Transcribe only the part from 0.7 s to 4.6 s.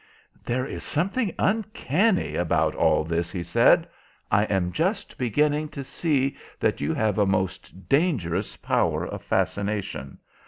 something uncanny about all this," he said. "I